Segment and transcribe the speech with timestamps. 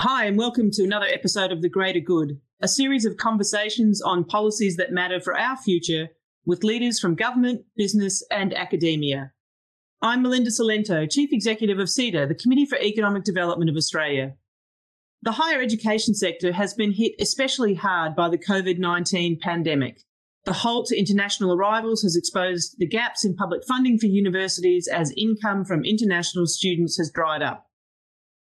[0.00, 4.26] Hi, and welcome to another episode of The Greater Good, a series of conversations on
[4.26, 6.10] policies that matter for our future
[6.44, 9.32] with leaders from government, business, and academia.
[10.02, 14.34] I'm Melinda Cilento, Chief Executive of CEDA, the Committee for Economic Development of Australia.
[15.22, 20.02] The higher education sector has been hit especially hard by the COVID 19 pandemic.
[20.44, 25.14] The halt to international arrivals has exposed the gaps in public funding for universities as
[25.16, 27.65] income from international students has dried up.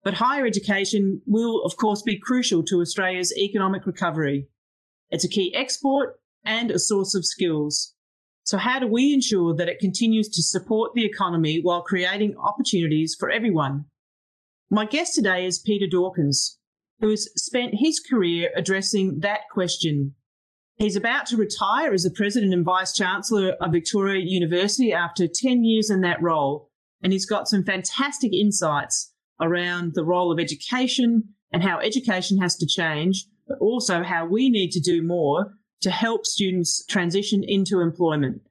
[0.04, 4.48] But higher education will, of course, be crucial to Australia's economic recovery.
[5.10, 7.94] It's a key export and a source of skills.
[8.44, 13.16] So, how do we ensure that it continues to support the economy while creating opportunities
[13.20, 13.86] for everyone?
[14.70, 16.58] My guest today is Peter Dawkins,
[17.02, 20.16] who has spent his career addressing that question.
[20.78, 25.66] He's about to retire as the President and Vice Chancellor of Victoria University after 10
[25.66, 26.70] years in that role,
[27.04, 29.09] and he's got some fantastic insights
[29.42, 34.50] around the role of education and how education has to change, but also how we
[34.50, 38.42] need to do more to help students transition into employment.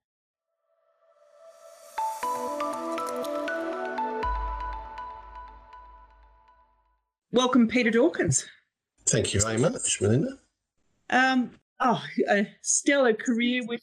[7.31, 8.47] Welcome, Peter Dawkins.
[9.07, 10.39] Thank you very much, Melinda.
[11.11, 13.83] Um, oh, a stellar career with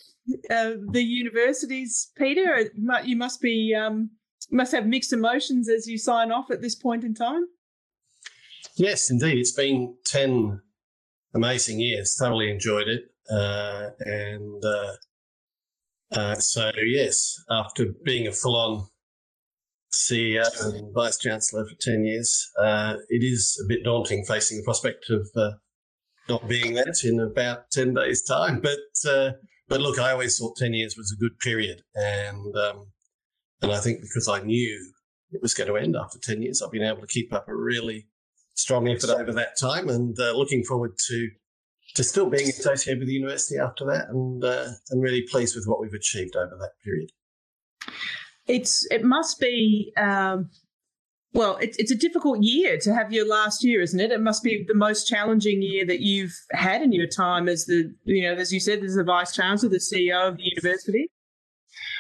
[0.50, 2.70] uh, the universities, Peter.
[3.04, 4.10] You must be um,
[4.52, 7.46] must have mixed emotions as you sign off at this point in time.
[8.78, 9.38] Yes, indeed.
[9.38, 10.62] It's been 10
[11.34, 12.16] amazing years.
[12.20, 13.04] Thoroughly enjoyed it.
[13.30, 14.92] Uh, and uh,
[16.12, 18.88] uh, so, yes, after being a full on
[19.94, 24.64] CEO and Vice Chancellor for 10 years, uh, it is a bit daunting facing the
[24.64, 25.52] prospect of uh,
[26.28, 28.62] not being that in about 10 days' time.
[28.62, 29.32] But, uh,
[29.70, 31.82] but look, I always thought 10 years was a good period.
[31.96, 32.88] And um,
[33.62, 34.92] and I think because I knew
[35.32, 37.56] it was going to end after 10 years, I've been able to keep up a
[37.56, 38.08] really
[38.56, 41.30] strong effort over that time and uh, looking forward to
[41.94, 45.66] to still being associated with the university after that and uh, and really pleased with
[45.66, 47.10] what we've achieved over that period.
[48.48, 50.50] It's it must be um,
[51.34, 54.12] well, it, it's a difficult year to have your last year, isn't it?
[54.12, 57.94] It must be the most challenging year that you've had in your time as the
[58.04, 61.10] you know as you said as the vice chancellor, the CEO of the university.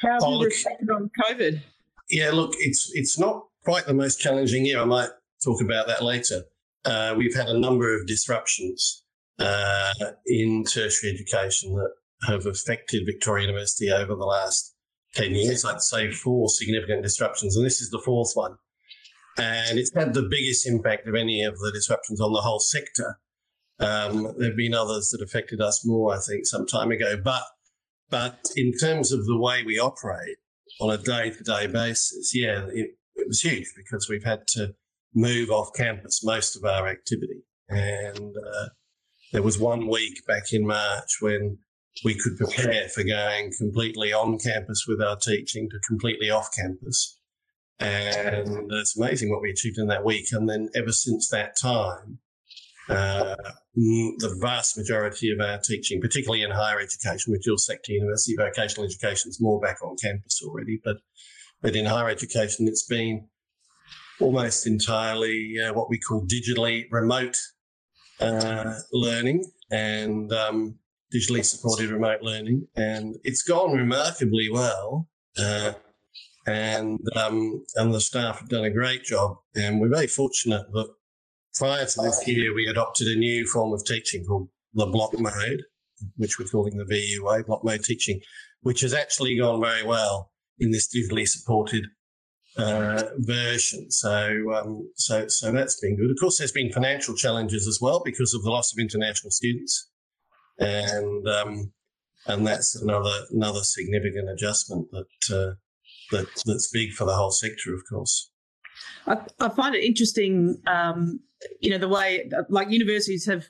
[0.02, 1.62] How have oh, you reflected on COVID?
[2.10, 4.80] Yeah, look, it's it's not quite the most challenging year.
[4.80, 5.10] I might
[5.44, 6.44] talk about that later.
[6.86, 9.04] Uh, we've had a number of disruptions
[9.40, 9.92] uh,
[10.28, 11.92] in tertiary education that
[12.28, 14.76] have affected Victoria University over the last
[15.16, 15.66] 10 years.
[15.66, 18.58] I'd say four significant disruptions, and this is the fourth one.
[19.38, 23.20] And it's had the biggest impact of any of the disruptions on the whole sector.
[23.80, 27.20] Um, there have been others that affected us more, I think, some time ago.
[27.22, 27.44] But
[28.10, 30.38] but in terms of the way we operate
[30.80, 34.74] on a day to day basis, yeah, it, it, was huge because we've had to
[35.14, 37.44] move off campus most of our activity.
[37.70, 38.68] And uh,
[39.32, 41.58] there was one week back in March when
[42.04, 47.20] we could prepare for going completely on campus with our teaching to completely off campus.
[47.80, 50.28] And it's amazing what we achieved in that week.
[50.32, 52.20] And then ever since that time,
[52.90, 53.36] uh,
[53.76, 58.86] the vast majority of our teaching, particularly in higher education, with dual sector university vocational
[58.86, 60.80] education, is more back on campus already.
[60.84, 60.98] But
[61.62, 63.28] but in higher education, it's been
[64.20, 67.36] almost entirely uh, what we call digitally remote
[68.20, 70.78] uh, learning and um,
[71.14, 75.10] digitally supported remote learning, and it's gone remarkably well.
[75.38, 75.74] Uh,
[76.48, 80.88] and um, and the staff have done a great job, and we're very fortunate that
[81.56, 85.64] prior to this year, we adopted a new form of teaching called the block mode,
[86.18, 88.20] which we're calling the VUA, block mode teaching,
[88.62, 91.86] which has actually gone very well in this digitally supported
[92.58, 93.90] uh, version.
[93.92, 96.12] So, um, so, so that's been good.
[96.12, 99.90] Of course, there's been financial challenges as well because of the loss of international students,
[100.60, 101.74] and um,
[102.28, 105.54] and that's another another significant adjustment that uh,
[106.12, 108.32] that that's big for the whole sector, of course.
[109.08, 111.20] I, I find it interesting, um,
[111.60, 113.48] you know, the way like universities have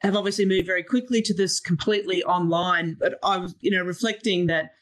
[0.00, 2.96] have obviously moved very quickly to this completely online.
[2.98, 4.72] But I was, you know, reflecting that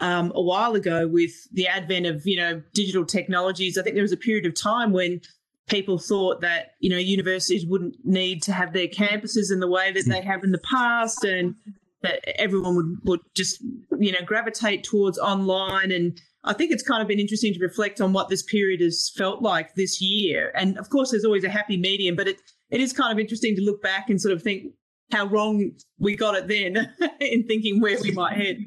[0.00, 4.02] um, a while ago with the advent of you know digital technologies, I think there
[4.02, 5.20] was a period of time when
[5.68, 9.92] people thought that you know universities wouldn't need to have their campuses in the way
[9.92, 11.54] that they have in the past, and
[12.02, 13.60] that everyone would would just
[13.98, 18.00] you know gravitate towards online and I think it's kind of been interesting to reflect
[18.00, 20.52] on what this period has felt like this year.
[20.56, 22.38] And of course, there's always a happy medium, but it,
[22.70, 24.72] it is kind of interesting to look back and sort of think
[25.12, 28.58] how wrong we got it then in thinking where we might head.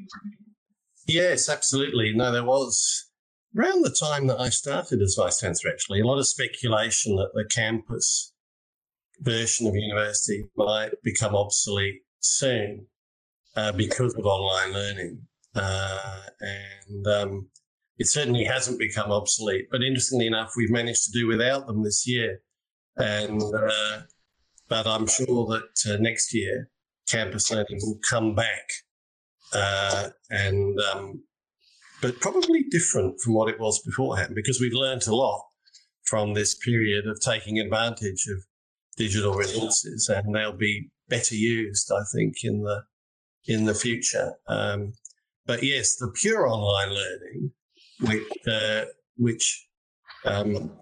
[1.06, 2.14] Yes, absolutely.
[2.14, 3.06] No, there was
[3.56, 7.30] around the time that I started as vice chancellor, actually, a lot of speculation that
[7.34, 8.32] the campus
[9.20, 12.86] version of university might become obsolete soon
[13.54, 15.22] uh, because of online learning.
[15.54, 17.48] Uh, and um,
[17.98, 19.66] it certainly hasn't become obsolete.
[19.70, 22.40] But interestingly enough, we've managed to do without them this year.
[22.96, 24.02] And uh,
[24.68, 26.70] but I'm sure that uh, next year
[27.08, 28.68] campus learning will come back,
[29.52, 31.22] uh, and um,
[32.02, 35.42] but probably different from what it was beforehand because we've learned a lot
[36.04, 38.38] from this period of taking advantage of
[38.96, 42.84] digital resources, and they'll be better used, I think, in the
[43.46, 44.34] in the future.
[44.48, 44.94] Um,
[45.46, 47.52] but yes, the pure online learning,
[48.00, 48.84] which uh,
[49.16, 49.66] which
[50.24, 50.72] um,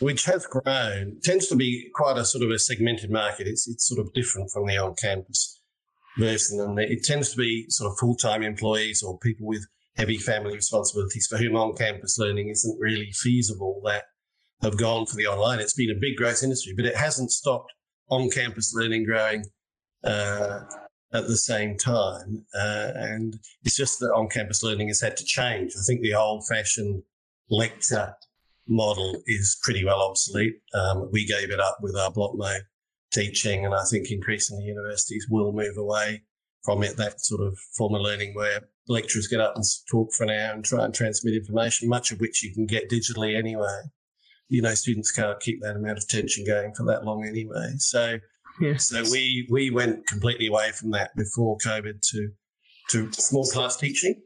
[0.00, 3.46] which has grown, tends to be quite a sort of a segmented market.
[3.46, 5.62] It's it's sort of different from the on campus
[6.18, 10.18] version, and it tends to be sort of full time employees or people with heavy
[10.18, 13.80] family responsibilities for whom on campus learning isn't really feasible.
[13.84, 14.04] That
[14.62, 15.58] have gone for the online.
[15.58, 17.72] It's been a big growth industry, but it hasn't stopped
[18.10, 19.44] on campus learning growing
[20.04, 20.60] uh,
[21.12, 22.44] at the same time.
[22.54, 25.72] Uh, and it's just that on campus learning has had to change.
[25.76, 27.02] I think the old fashioned
[27.50, 28.14] lecture
[28.68, 30.54] model is pretty well obsolete.
[30.74, 32.62] Um, we gave it up with our block mode
[33.12, 36.22] teaching, and I think increasingly universities will move away
[36.62, 40.24] from it, that sort of form of learning where lecturers get up and talk for
[40.24, 43.80] an hour and try and transmit information, much of which you can get digitally anyway
[44.50, 47.72] you know, students can't keep that amount of tension going for that long anyway.
[47.78, 48.18] So,
[48.60, 48.88] yes.
[48.88, 52.30] so we we went completely away from that before COVID to
[52.90, 54.20] to small class teaching,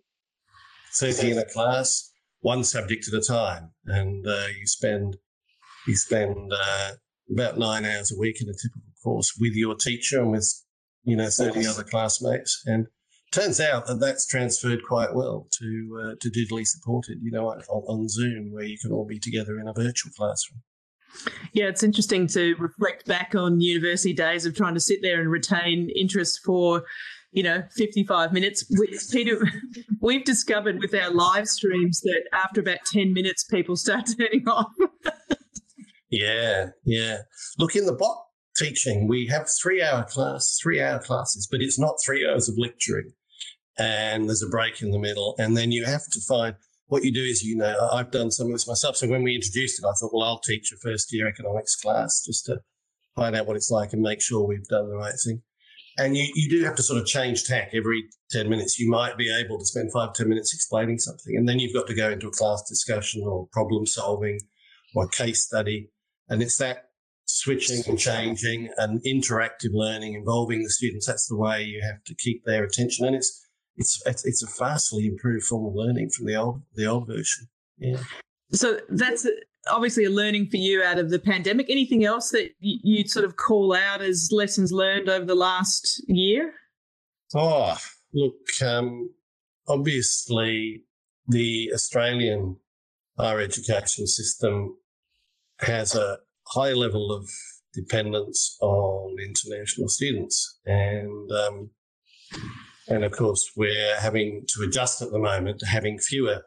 [0.94, 2.10] thirty in a class,
[2.40, 5.16] one subject at a time, and uh, you spend
[5.86, 6.92] you spend uh,
[7.32, 10.62] about nine hours a week in a typical course with your teacher and with
[11.02, 12.86] you know thirty other classmates, and
[13.34, 17.60] turns out that that's transferred quite well to uh, to digitally supported, you know, on,
[17.68, 20.62] on, Zoom, where you can all be together in a virtual classroom.
[21.52, 25.30] Yeah, it's interesting to reflect back on university days of trying to sit there and
[25.30, 26.84] retain interest for,
[27.32, 28.64] you know, 55 minutes.
[28.78, 29.46] We, Peter,
[30.00, 34.72] we've discovered with our live streams that after about 10 minutes, people start turning off.
[36.10, 37.18] yeah, yeah.
[37.58, 38.24] Look, in the bot
[38.56, 42.56] teaching, we have three hour class, three hour classes, but it's not three hours of
[42.58, 43.12] lecturing
[43.78, 45.34] and there's a break in the middle.
[45.38, 46.54] And then you have to find
[46.94, 48.94] what you do is, you know, I've done some of this myself.
[48.94, 52.22] So when we introduced it, I thought, well, I'll teach a first year economics class
[52.24, 52.60] just to
[53.16, 55.42] find out what it's like and make sure we've done the right thing.
[55.98, 58.78] And you, you do have to sort of change tack every 10 minutes.
[58.78, 61.36] You might be able to spend five ten minutes explaining something.
[61.36, 64.38] And then you've got to go into a class discussion or problem solving
[64.94, 65.90] or case study.
[66.28, 66.90] And it's that
[67.26, 71.08] switching and changing and interactive learning involving the students.
[71.08, 73.04] That's the way you have to keep their attention.
[73.04, 73.43] And it's,
[73.76, 77.48] it's, it's, a vastly improved form of learning from the old the old version.
[77.78, 77.98] Yeah.
[78.52, 79.26] So that's
[79.68, 81.66] obviously a learning for you out of the pandemic.
[81.68, 86.52] Anything else that you'd sort of call out as lessons learned over the last year?
[87.34, 87.76] Oh,
[88.12, 88.34] look,
[88.64, 89.10] um,
[89.66, 90.84] obviously
[91.26, 92.56] the Australian
[93.18, 94.76] higher education system
[95.60, 96.18] has a
[96.48, 97.28] high level of
[97.72, 101.70] dependence on international students, and um,
[102.88, 106.42] and of course, we're having to adjust at the moment to having fewer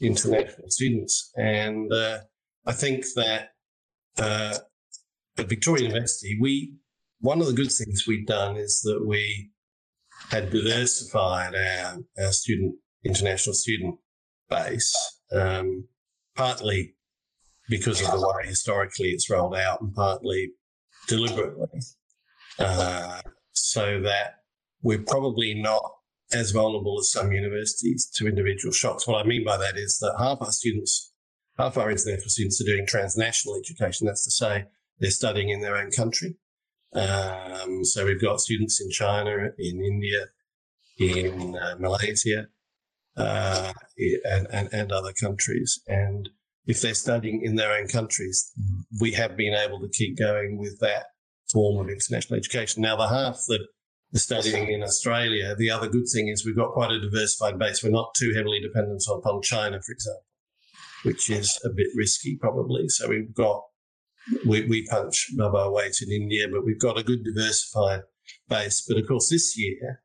[0.00, 1.30] international students.
[1.36, 2.18] And uh,
[2.66, 3.50] I think that
[4.18, 4.58] uh,
[5.38, 6.74] at Victoria University, we
[7.20, 9.50] one of the good things we've done is that we
[10.30, 13.96] had diversified our, our student international student
[14.50, 14.94] base,
[15.32, 15.86] um,
[16.34, 16.94] partly
[17.68, 20.50] because of the way historically it's rolled out, and partly
[21.08, 21.80] deliberately,
[22.58, 23.20] uh,
[23.52, 24.34] so that
[24.82, 25.82] we're probably not
[26.32, 29.06] as vulnerable as some universities to individual shocks.
[29.06, 31.12] What I mean by that is that half our students,
[31.58, 34.06] half our international students are doing transnational education.
[34.06, 34.64] That's to say,
[34.98, 36.36] they're studying in their own country.
[36.94, 40.26] Um, so we've got students in China, in India,
[40.98, 42.46] in uh, Malaysia,
[43.16, 43.72] uh,
[44.24, 45.80] and, and, and other countries.
[45.86, 46.28] And
[46.66, 48.50] if they're studying in their own countries,
[49.00, 51.04] we have been able to keep going with that
[51.52, 52.82] form of international education.
[52.82, 53.66] Now, the half that
[54.18, 57.82] studying in Australia, the other good thing is we've got quite a diversified base.
[57.82, 60.24] We're not too heavily dependent upon China, for example,
[61.04, 62.88] which is a bit risky probably.
[62.88, 63.62] So we've got,
[64.46, 68.02] we, we punch above our weight in India, but we've got a good diversified
[68.48, 68.84] base.
[68.86, 70.02] But of course, this year,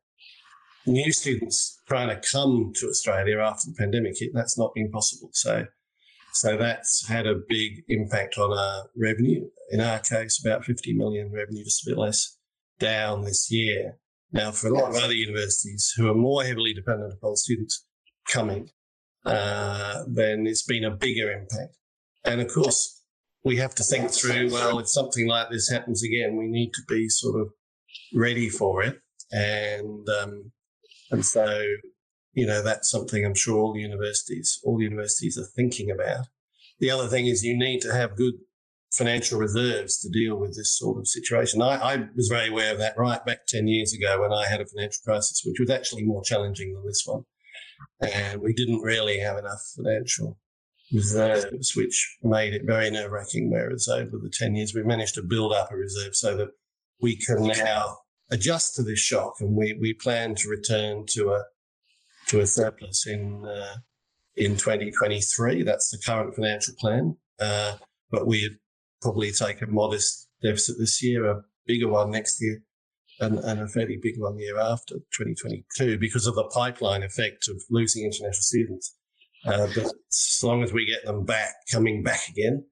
[0.86, 5.30] new students trying to come to Australia after the pandemic hit, that's not been possible.
[5.32, 5.66] So,
[6.34, 9.48] so that's had a big impact on our revenue.
[9.70, 12.36] In our case, about 50 million revenue, just a bit less
[12.78, 13.98] down this year.
[14.32, 17.84] Now, for a lot of other universities who are more heavily dependent upon students
[18.28, 18.70] coming,
[19.26, 21.76] uh, then it's been a bigger impact.
[22.24, 23.02] And of course,
[23.44, 24.50] we have to think through.
[24.50, 27.48] Well, if something like this happens again, we need to be sort of
[28.14, 28.96] ready for it,
[29.30, 30.52] and um,
[31.10, 31.62] and so
[32.32, 36.26] you know that's something I'm sure all universities all universities are thinking about.
[36.78, 38.34] The other thing is you need to have good
[38.92, 41.62] financial reserves to deal with this sort of situation.
[41.62, 44.60] I, I, was very aware of that right back 10 years ago when I had
[44.60, 47.22] a financial crisis, which was actually more challenging than this one.
[48.00, 50.38] And we didn't really have enough financial
[50.92, 53.50] reserves, which made it very nerve wracking.
[53.50, 56.48] Whereas over the 10 years, we managed to build up a reserve so that
[57.00, 57.96] we can now
[58.30, 59.34] adjust to this shock.
[59.40, 61.44] And we, we plan to return to a,
[62.28, 63.76] to a surplus in, uh,
[64.36, 65.62] in 2023.
[65.62, 67.16] That's the current financial plan.
[67.40, 67.76] Uh,
[68.10, 68.58] but we
[69.02, 72.62] probably take a modest deficit this year, a bigger one next year,
[73.20, 77.48] and, and a fairly big one the year after, 2022, because of the pipeline effect
[77.48, 78.96] of losing international students.
[79.44, 82.64] Uh, but as long as we get them back, coming back again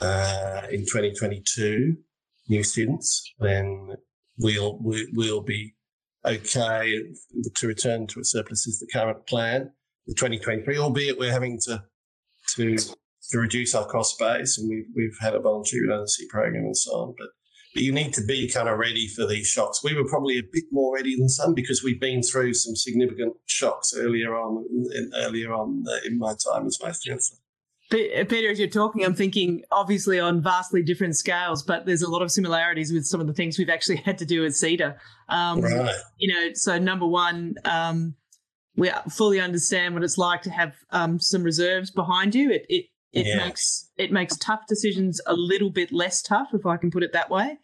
[0.00, 1.96] uh, in 2022,
[2.48, 3.94] new students, then
[4.38, 5.74] we'll we, will be
[6.24, 7.02] okay
[7.54, 9.70] to return to a surplus is the current plan
[10.06, 11.82] for 2023, albeit we're having to
[12.56, 12.76] to
[13.30, 16.90] to reduce our cost base, and we've we've had a voluntary redundancy program and so
[16.92, 17.14] on.
[17.18, 17.28] But
[17.74, 19.82] but you need to be kind of ready for these shocks.
[19.82, 23.34] We were probably a bit more ready than some because we've been through some significant
[23.46, 24.64] shocks earlier on
[24.94, 27.38] in, earlier on in my time as vice chancellor.
[27.90, 32.22] Peter, as you're talking, I'm thinking obviously on vastly different scales, but there's a lot
[32.22, 34.96] of similarities with some of the things we've actually had to do at CEDA.
[35.28, 35.94] Um, right.
[36.16, 38.14] You know, so number one, um,
[38.76, 42.50] we fully understand what it's like to have um, some reserves behind you.
[42.50, 43.36] It, it it yeah.
[43.36, 47.12] makes it makes tough decisions a little bit less tough, if I can put it
[47.12, 47.58] that way.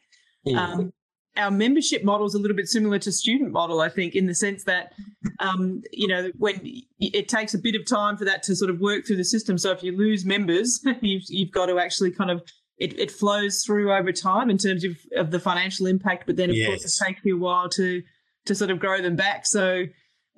[0.45, 0.65] Yeah.
[0.65, 0.93] Um,
[1.37, 4.35] our membership model is a little bit similar to student model, I think, in the
[4.35, 4.93] sense that
[5.39, 6.61] um, you know when
[6.99, 9.59] it takes a bit of time for that to sort of work through the system.
[9.59, 12.43] So if you lose members, you've you've got to actually kind of
[12.79, 16.51] it, it flows through over time in terms of, of the financial impact, but then
[16.51, 16.69] of yes.
[16.69, 18.03] course it takes you a while to
[18.47, 19.47] to sort of grow them back.
[19.47, 19.85] So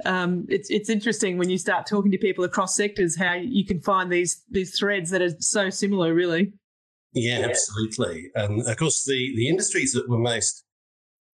[0.04, 3.80] um, it's it's interesting when you start talking to people across sectors how you can
[3.80, 6.52] find these these threads that are so similar, really.
[7.14, 8.30] Yeah, absolutely.
[8.34, 10.64] And of course, the the industries that were most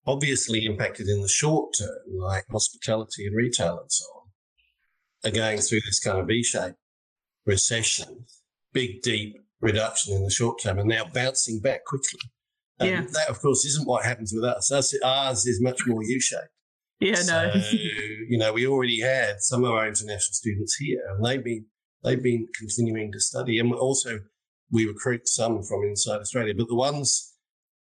[0.06, 5.58] obviously impacted in the short term, like hospitality and retail and so on, are going
[5.58, 6.76] through this kind of V-shaped
[7.46, 8.24] recession,
[8.72, 12.20] big, deep reduction in the short term, and now bouncing back quickly.
[12.80, 13.00] And yeah.
[13.12, 14.70] that, of course, isn't what happens with us.
[14.70, 14.94] us.
[15.04, 16.48] Ours is much more U-shaped.
[17.00, 17.62] Yeah, so, no.
[18.28, 21.66] you know, we already had some of our international students here, and they've been
[22.02, 24.20] they've been continuing to study, and also
[24.70, 26.54] we recruit some from inside Australia.
[26.56, 27.34] But the ones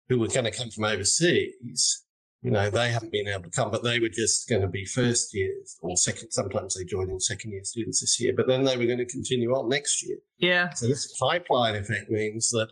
[0.07, 2.03] who were going to come from overseas,
[2.41, 4.85] you know, they haven't been able to come, but they were just going to be
[4.85, 6.31] first years or second.
[6.31, 9.05] Sometimes they join in second year students this year, but then they were going to
[9.05, 10.17] continue on next year.
[10.37, 10.69] Yeah.
[10.73, 12.69] So this pipeline effect means that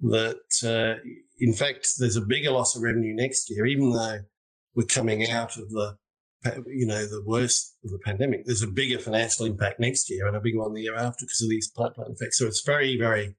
[0.00, 1.00] that uh,
[1.38, 4.20] in fact there's a bigger loss of revenue next year, even though
[4.74, 5.96] we're coming out of the,
[6.66, 8.44] you know, the worst of the pandemic.
[8.44, 11.42] There's a bigger financial impact next year and a bigger one the year after because
[11.42, 12.38] of these pipeline effects.
[12.38, 13.36] So it's very, very,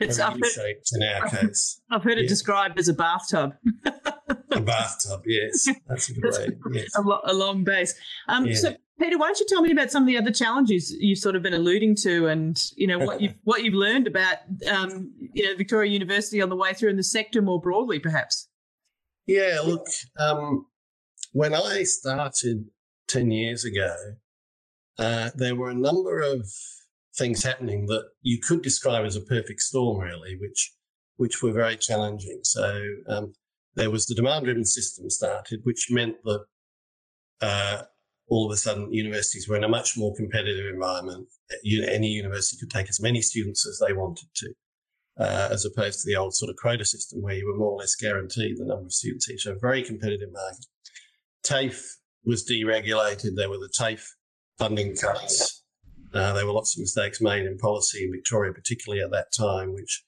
[0.00, 1.80] it's shaped in our case.
[1.90, 3.54] I've heard it described as a bathtub.
[4.50, 5.68] a bathtub, yes.
[5.86, 6.48] That's a good way.
[6.72, 6.88] Yes.
[6.96, 7.94] A, lo- a long base.
[8.28, 8.54] Um, yeah.
[8.54, 11.36] So, Peter, why don't you tell me about some of the other challenges you've sort
[11.36, 14.36] of been alluding to, and you know what you've what you've learned about
[14.70, 18.49] um, you know Victoria University on the way through in the sector more broadly, perhaps.
[19.26, 19.86] Yeah, look,
[20.18, 20.66] um,
[21.32, 22.66] when I started
[23.08, 23.94] 10 years ago,
[24.98, 26.46] uh, there were a number of
[27.16, 30.72] things happening that you could describe as a perfect storm, really, which
[31.16, 32.40] which were very challenging.
[32.44, 33.34] So um,
[33.74, 36.44] there was the demand-driven system started, which meant that
[37.42, 37.82] uh,
[38.28, 41.28] all of a sudden universities were in a much more competitive environment.
[41.86, 44.54] Any university could take as many students as they wanted to
[45.20, 47.78] uh, as opposed to the old sort of quota system where you were more or
[47.78, 49.42] less guaranteed the number of students each.
[49.42, 50.66] So very competitive market.
[51.44, 51.82] TAFE
[52.24, 53.36] was deregulated.
[53.36, 54.06] There were the TAFE
[54.58, 55.62] funding cuts.
[56.12, 59.74] Uh, there were lots of mistakes made in policy in Victoria, particularly at that time,
[59.74, 60.04] which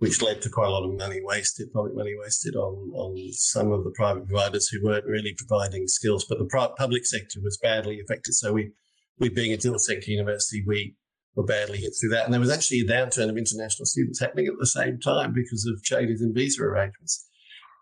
[0.00, 3.72] which led to quite a lot of money wasted, public money wasted on on some
[3.72, 6.24] of the private providers who weren't really providing skills.
[6.28, 8.34] But the public sector was badly affected.
[8.34, 8.70] So we,
[9.18, 10.94] we being a dual sector university, we
[11.34, 12.24] were badly hit through that.
[12.24, 15.66] And there was actually a downturn of international students happening at the same time because
[15.66, 17.28] of changes in visa arrangements.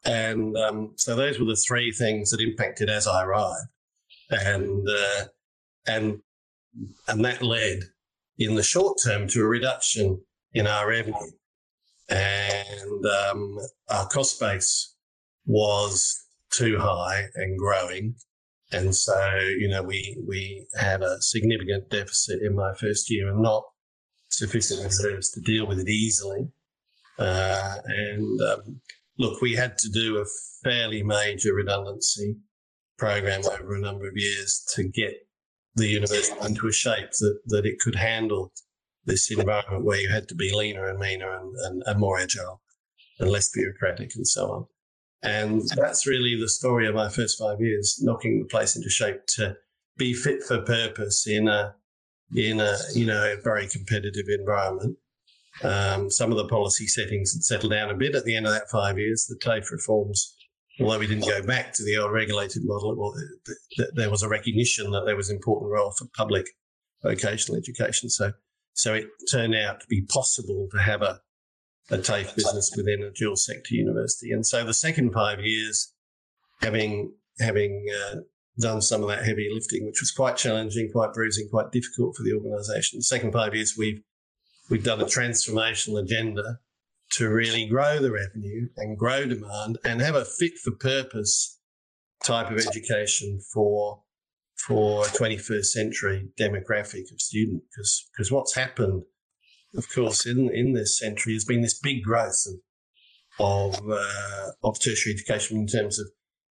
[0.05, 3.69] And um, so those were the three things that impacted as I arrived.
[4.31, 5.25] And, uh,
[5.87, 6.21] and,
[7.09, 7.81] and that led
[8.39, 10.21] in the short term to a reduction
[10.53, 11.33] in our revenue.
[12.09, 14.95] And um, our cost base
[15.47, 18.15] was too high and growing.
[18.73, 23.41] And so, you know, we, we had a significant deficit in my first year and
[23.41, 23.63] not
[24.29, 26.49] sufficient reserves to deal with it easily.
[27.19, 28.81] Uh, and um,
[29.19, 30.25] look, we had to do a
[30.65, 32.37] fairly major redundancy
[32.99, 35.15] program over a number of years to get
[35.77, 38.53] the university into a shape that, that it could handle
[39.05, 42.61] this environment where you had to be leaner and meaner and, and, and more agile
[43.21, 44.67] and less bureaucratic and so on.
[45.27, 49.27] And that's really the story of my first five years, knocking the place into shape
[49.37, 49.57] to
[49.97, 51.75] be fit for purpose in a
[52.35, 54.97] in a you know a very competitive environment.
[55.63, 58.53] Um, some of the policy settings had settled down a bit at the end of
[58.53, 59.27] that five years.
[59.27, 60.37] The TAFE reforms,
[60.81, 63.15] although we didn't go back to the old regulated model, well,
[63.95, 66.47] there was a recognition that there was an important role for public
[67.03, 68.11] vocational education.
[68.11, 68.33] So,
[68.75, 71.21] so it turned out to be possible to have a
[71.91, 74.33] a TAFE business within a dual sector university.
[74.33, 75.93] And so the second five years,
[76.61, 78.17] having having uh,
[78.59, 82.23] done some of that heavy lifting, which was quite challenging, quite bruising, quite difficult for
[82.23, 82.99] the organisation.
[82.99, 84.01] The second five years, we've
[84.71, 86.59] we've done a transformational agenda
[87.13, 91.59] to really grow the revenue and grow demand and have a fit for purpose
[92.25, 94.03] type of education for
[94.57, 99.03] for a 21st century demographic of student because because what's happened
[99.77, 102.55] of course, in, in this century has been this big growth of
[103.39, 106.07] of, uh, of tertiary education in terms of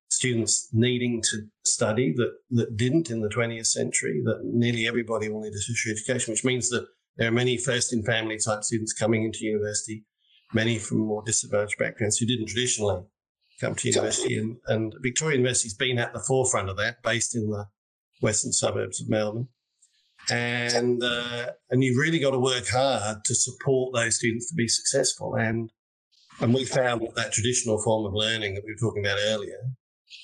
[0.09, 5.41] students needing to study that, that didn't in the 20th century, that nearly everybody will
[5.41, 6.85] need a tertiary education, which means that
[7.17, 10.05] there are many first in family type students coming into university,
[10.53, 13.03] many from more disadvantaged backgrounds who didn't traditionally
[13.59, 14.37] come to university.
[14.37, 17.65] And, and Victoria University's been at the forefront of that, based in the
[18.21, 19.47] western suburbs of Melbourne
[20.31, 24.67] and uh, and you've really got to work hard to support those students to be
[24.67, 25.35] successful.
[25.35, 25.71] And
[26.39, 29.59] and we found that, that traditional form of learning that we were talking about earlier,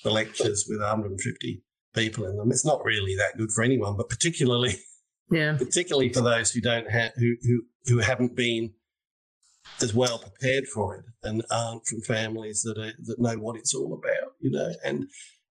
[0.04, 1.64] the lectures with 150
[1.96, 4.76] people in them, it's not really that good for anyone, but particularly
[5.30, 8.74] yeah, particularly for those who don't have who who who haven't been
[9.82, 13.74] as well prepared for it and aren't from families that are, that know what it's
[13.74, 15.08] all about, you know, and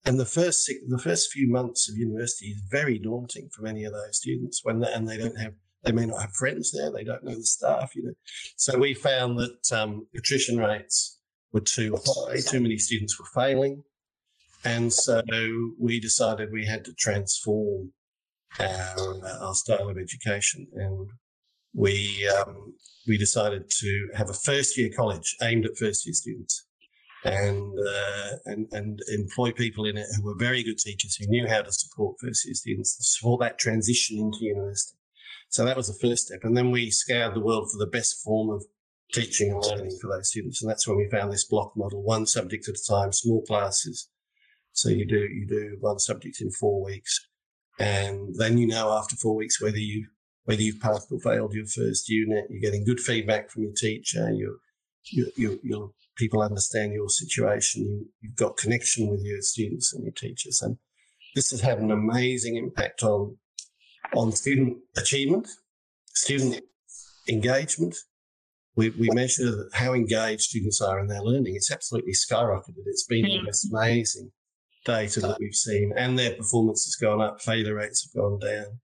[0.06, 3.94] and the first the first few months of university is very daunting for many of
[3.94, 7.04] those students when they, and they don't have they may not have friends there, they
[7.04, 8.14] don't know the staff, you know.
[8.58, 11.20] So we found that um, attrition rates
[11.54, 13.84] were too high, too many students were failing,
[14.64, 15.22] and so
[15.80, 17.92] we decided we had to transform
[18.60, 18.96] our,
[19.42, 21.08] our style of education, and
[21.76, 22.74] we um,
[23.08, 26.66] we decided to have a first year college aimed at first year students
[27.26, 31.48] and, uh, and, and employ people in it who were very good teachers who knew
[31.48, 34.98] how to support first year students, support that transition into university.
[35.50, 36.40] So that was the first step.
[36.44, 38.64] And then we scoured the world for the best form of
[39.12, 40.62] teaching and learning for those students.
[40.62, 44.10] And that's when we found this block model, one subject at a time, small classes.
[44.74, 47.28] So you do, you do one subject in four weeks.
[47.80, 50.08] And then you know after four weeks whether you,
[50.44, 52.46] whether you've passed or failed your first unit.
[52.50, 54.32] You're getting good feedback from your teacher.
[54.32, 54.58] You're,
[55.12, 57.84] you, you, you're people understand your situation.
[57.84, 60.62] You, you've got connection with your students and your teachers.
[60.62, 60.78] And
[61.36, 63.38] this has had an amazing impact on,
[64.16, 65.50] on student achievement,
[66.14, 66.62] student
[67.28, 67.96] engagement.
[68.78, 71.56] We, we measure how engaged students are in their learning.
[71.56, 72.84] It's absolutely skyrocketed.
[72.86, 74.32] It's been the most amazing
[74.86, 77.42] data that we've seen, and their performance has gone up.
[77.42, 78.80] Failure rates have gone down.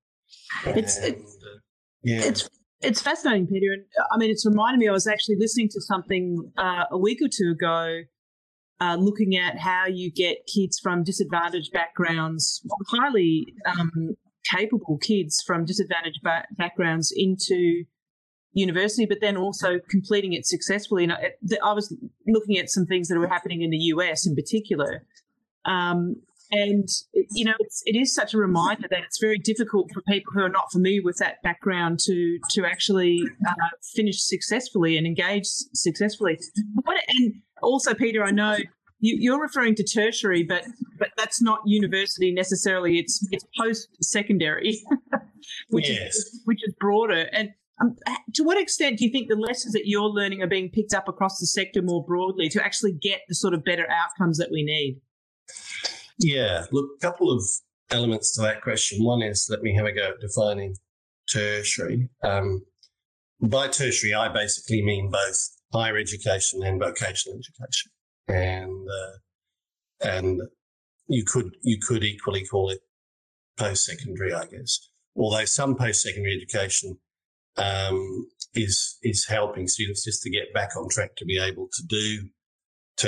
[0.77, 1.60] It's and, uh,
[2.03, 2.21] yeah.
[2.23, 2.49] It's
[2.82, 3.74] it's fascinating, Peter.
[3.74, 7.20] And I mean, it's reminded me, I was actually listening to something uh, a week
[7.22, 8.02] or two ago,
[8.80, 15.65] uh, looking at how you get kids from disadvantaged backgrounds, highly um, capable kids from
[15.65, 17.84] disadvantaged ba- backgrounds into
[18.54, 21.04] university, but then also completing it successfully.
[21.04, 21.96] And I, I, was
[22.28, 25.06] looking at some things that were happening in the US in particular.
[25.65, 26.15] Um,
[26.52, 26.88] and
[27.32, 30.42] you know, it's, it is such a reminder that it's very difficult for people who
[30.42, 33.54] are not familiar with that background to to actually uh,
[33.96, 36.40] finish successfully and engage successfully.
[37.10, 38.58] And also, Peter, I know
[39.00, 40.66] you, are referring to tertiary, but
[41.00, 43.00] but that's not university necessarily.
[43.00, 44.82] It's it's post secondary,
[45.70, 46.16] which yes.
[46.16, 47.28] is which is broader.
[47.32, 47.96] And um,
[48.36, 51.08] to what extent do you think the lessons that you're learning are being picked up
[51.08, 54.64] across the sector more broadly to actually get the sort of better outcomes that we
[54.64, 55.02] need?
[56.23, 57.43] Yeah, look, a couple of
[57.89, 59.03] elements to that question.
[59.03, 60.75] One is let me have a go at defining
[61.31, 62.10] tertiary.
[62.23, 62.63] Um,
[63.41, 67.91] by tertiary, I basically mean both higher education and vocational education,
[68.27, 70.41] and uh, and
[71.07, 72.79] you could you could equally call it
[73.57, 74.89] post secondary, I guess.
[75.15, 76.97] Although some post secondary education
[77.57, 81.84] um, is is helping students just to get back on track to be able to
[81.88, 82.29] do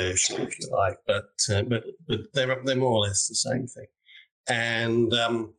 [0.01, 3.87] if you like, but uh, but but they're they're more or less the same thing.
[4.47, 5.53] And um,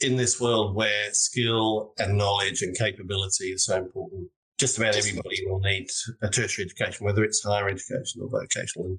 [0.00, 5.38] in this world where skill and knowledge and capability is so important just about everybody
[5.46, 5.88] will need
[6.20, 8.88] a tertiary education, whether it's higher education or vocational.
[8.88, 8.98] And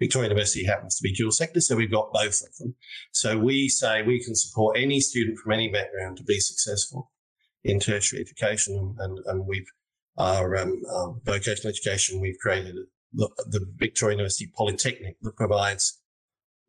[0.00, 2.74] Victoria University happens to be dual sector, so we've got both of them.
[3.12, 7.10] So we say we can support any student from any background to be successful
[7.64, 9.66] in tertiary education, and, and we've
[10.18, 12.20] our, um, our vocational education.
[12.20, 12.76] We've created
[13.12, 16.00] the, the Victoria University Polytechnic that provides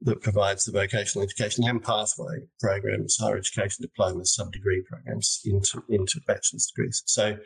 [0.02, 6.22] that provides the vocational education and pathway programs, higher education diplomas, sub-degree programs into into
[6.28, 7.04] bachelor's degrees.
[7.06, 7.38] So,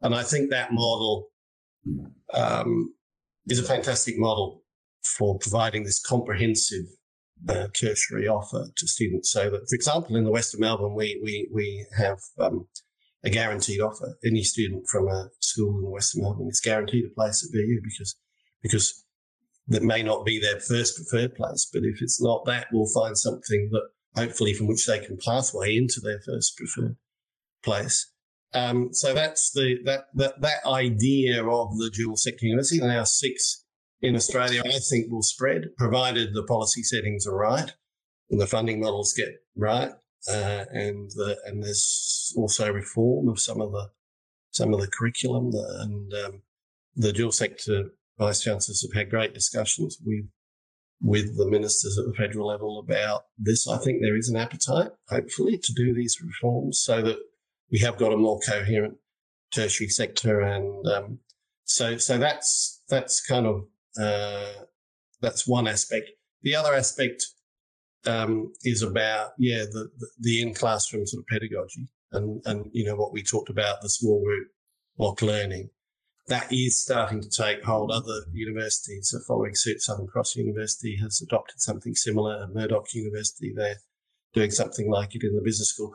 [0.00, 1.28] and I think that model
[2.32, 2.94] um,
[3.46, 4.62] is a fantastic model
[5.02, 6.86] for providing this comprehensive
[7.48, 9.30] uh, tertiary offer to students.
[9.30, 12.68] So that, for example, in the West of Melbourne, we we we have um,
[13.22, 14.18] a guaranteed offer.
[14.24, 17.52] Any student from a school in the West of Melbourne is guaranteed a place at
[17.52, 18.16] VU because
[18.62, 19.04] because
[19.68, 23.16] that may not be their first preferred place, but if it's not that, we'll find
[23.16, 26.96] something that hopefully from which they can pathway into their first preferred
[27.62, 28.10] place.
[28.54, 32.80] Um, so that's the that that that idea of the dual sector university.
[32.80, 33.64] There are six
[34.00, 34.62] in Australia.
[34.64, 37.70] I think will spread, provided the policy settings are right
[38.30, 39.90] and the funding models get right,
[40.30, 43.90] uh, and the, and there's also reform of some of the
[44.50, 46.42] some of the curriculum and um,
[46.96, 50.26] the dual sector vice chancellors have had great discussions with
[51.00, 53.68] with the ministers at the federal level about this.
[53.68, 57.18] I think there is an appetite, hopefully, to do these reforms so that
[57.70, 58.94] we have got a more coherent
[59.54, 61.18] tertiary sector, and um,
[61.64, 63.64] so so that's that's kind of
[64.00, 64.64] uh,
[65.20, 66.10] that's one aspect.
[66.42, 67.24] The other aspect
[68.06, 72.84] um, is about yeah the, the, the in classroom sort of pedagogy and and you
[72.84, 74.48] know what we talked about the small group
[74.96, 75.70] block learning
[76.28, 77.90] that is starting to take hold.
[77.90, 79.82] Other universities are following suit.
[79.82, 82.46] Southern Cross University has adopted something similar.
[82.52, 83.76] Murdoch University, they're
[84.34, 85.92] doing something like it in the business school.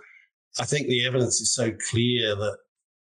[0.59, 2.57] I think the evidence is so clear that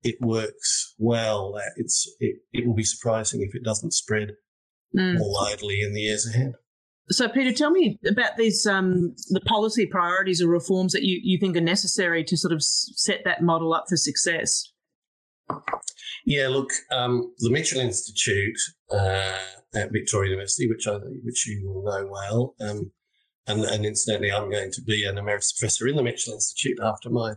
[0.03, 4.33] it works well that it's it, it will be surprising if it doesn't spread
[4.97, 5.19] mm.
[5.19, 6.55] more widely in the years ahead.
[7.11, 11.39] So, Peter, tell me about these um, the policy priorities or reforms that you, you
[11.39, 14.70] think are necessary to sort of set that model up for success.
[16.27, 18.59] Yeah, look, um, the Mitchell Institute
[18.91, 19.39] uh,
[19.75, 22.93] at Victoria University, which I, which you will know well, um,
[23.47, 27.11] and, and incidentally, I'm going to be an emeritus professor in the Mitchell Institute after
[27.11, 27.35] my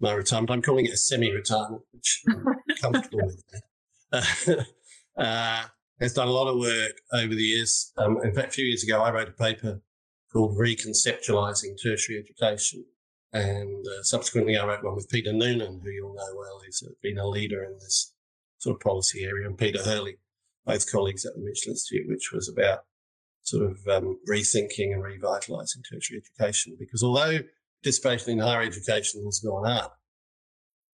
[0.00, 0.50] my retirement.
[0.50, 2.44] I'm calling it a semi-retirement, which I'm
[2.80, 3.44] comfortable with.
[4.12, 4.64] Uh,
[5.20, 5.64] uh,
[6.00, 7.92] has done a lot of work over the years.
[7.96, 9.80] Um, in fact, a few years ago, I wrote a paper
[10.32, 12.84] called Reconceptualizing Tertiary Education,
[13.36, 16.60] and uh, subsequently, I wrote one with Peter Noonan, who you'll know well.
[16.64, 18.14] He's been a leader in this
[18.58, 20.16] sort of policy area, and Peter Hurley,
[20.64, 22.80] both colleagues at the Mitchell Institute, which was about
[23.42, 26.76] sort of um, rethinking and revitalising tertiary education.
[26.78, 27.40] Because although
[27.82, 29.98] participation in higher education has gone up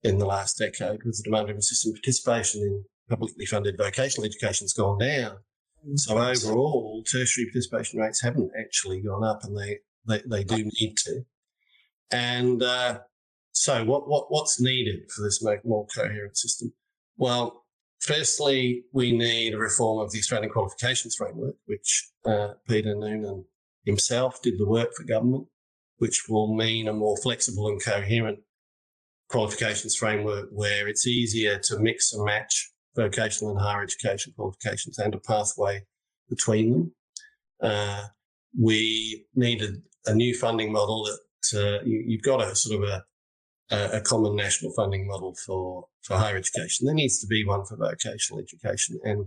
[0.03, 4.65] in the last decade, with the demand driven system, participation in publicly funded vocational education
[4.65, 5.37] has gone down.
[5.95, 10.95] So overall, tertiary participation rates haven't actually gone up, and they, they, they do need
[11.05, 11.25] to.
[12.11, 12.99] And uh,
[13.51, 16.73] so, what, what what's needed for this more coherent system?
[17.17, 17.65] Well,
[17.99, 23.45] firstly, we need a reform of the Australian qualifications framework, which uh, Peter Noonan
[23.85, 25.47] himself did the work for government,
[25.97, 28.39] which will mean a more flexible and coherent
[29.29, 35.13] qualifications framework where it's easier to mix and match vocational and higher education qualifications and
[35.13, 35.81] a pathway
[36.29, 36.91] between them.
[37.61, 38.03] Uh,
[38.59, 41.19] we needed a new funding model that
[41.53, 46.17] uh, you, have got a sort of a, a, common national funding model for, for
[46.17, 46.85] higher education.
[46.85, 49.25] There needs to be one for vocational education and,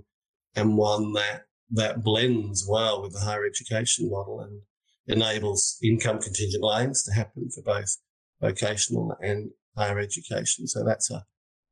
[0.54, 4.62] and one that, that blends well with the higher education model and
[5.06, 7.96] enables income contingent loans to happen for both
[8.40, 10.66] vocational and higher education.
[10.66, 11.24] So that's a,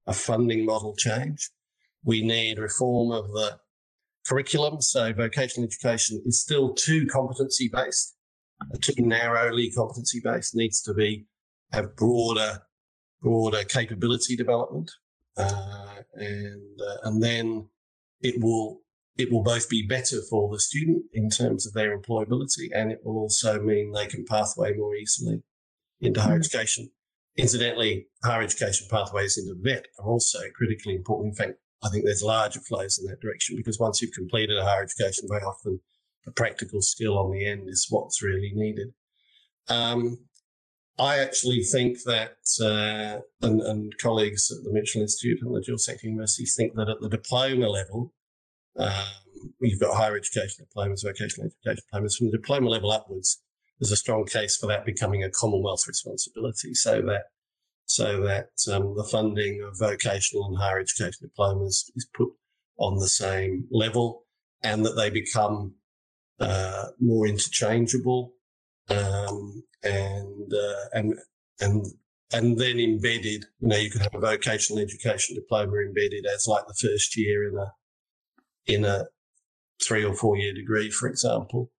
[0.07, 1.51] a funding model change.
[2.05, 3.59] We need reform of the
[4.27, 4.81] curriculum.
[4.81, 8.14] So vocational education is still too competency based
[8.80, 11.26] too narrowly competency based needs to be
[11.72, 12.62] have broader
[13.20, 14.90] broader capability development.
[15.36, 17.68] Uh, and uh, and then
[18.20, 18.80] it will
[19.16, 23.00] it will both be better for the student in terms of their employability and it
[23.04, 25.42] will also mean they can pathway more easily
[26.00, 26.40] into higher mm.
[26.40, 26.90] education.
[27.36, 31.28] Incidentally higher education pathways into VET are also critically important.
[31.28, 34.64] In fact i think there's larger flows in that direction because once you've completed a
[34.64, 35.78] higher education very often
[36.26, 38.88] a practical skill on the end is what's really needed.
[39.68, 40.18] Um,
[40.98, 45.78] I actually think that, uh, and, and, colleagues at the Mitchell Institute and the dual
[45.78, 48.12] sector universities think that at the diploma level,
[48.78, 48.92] um,
[49.61, 52.16] you've got higher education diplomas, vocational education diplomas.
[52.16, 53.40] From the diploma level upwards,
[53.78, 57.24] there's a strong case for that becoming a Commonwealth responsibility so that
[57.87, 62.28] so that um, the funding of vocational and higher education diplomas is put
[62.78, 64.24] on the same level
[64.62, 65.74] and that they become
[66.40, 68.33] uh, more interchangeable
[68.90, 71.14] um, and uh, and
[71.61, 71.87] and
[72.33, 73.46] and then embedded.
[73.61, 77.48] You know, you could have a vocational education diploma embedded as like the first year
[77.48, 77.72] in a
[78.66, 79.07] in a
[79.83, 81.70] three or four year degree, for example.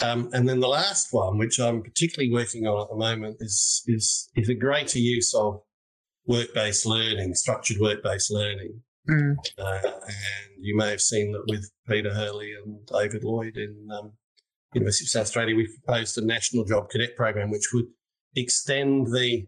[0.00, 3.82] Um, and then the last one, which I'm particularly working on at the moment, is
[3.86, 5.60] is is a greater use of
[6.26, 8.82] work based learning, structured work based learning.
[9.08, 9.34] Mm.
[9.58, 14.12] Uh, and you may have seen that with Peter Hurley and David Lloyd in um,
[14.74, 17.86] University of South Australia, we've proposed a national job cadet program, which would
[18.36, 19.46] extend the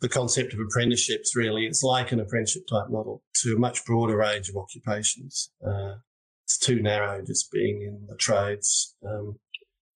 [0.00, 1.36] the concept of apprenticeships.
[1.36, 5.52] Really, it's like an apprenticeship type model to a much broader range of occupations.
[5.66, 5.96] Uh,
[6.44, 8.96] it's too narrow just being in the trades.
[9.06, 9.36] Um,